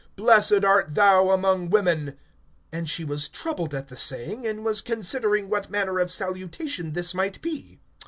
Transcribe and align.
Blessed 0.15 0.63
art 0.65 0.95
thou 0.95 1.29
among 1.29 1.69
women. 1.69 2.17
(29)And 2.73 2.87
she 2.89 3.05
was 3.05 3.29
troubled 3.29 3.75
at 3.75 3.87
the 3.89 3.95
saying; 3.95 4.47
and 4.47 4.65
was 4.65 4.81
considering 4.81 5.47
what 5.47 5.69
manner 5.69 5.99
of 5.99 6.11
salutation 6.11 6.93
this 6.93 7.13
might 7.13 7.39
be. 7.39 7.79